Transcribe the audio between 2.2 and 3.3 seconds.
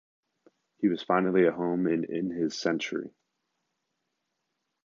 his century.